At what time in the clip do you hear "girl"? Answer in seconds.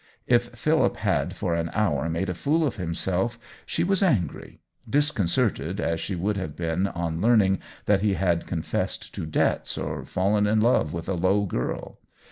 11.45-11.99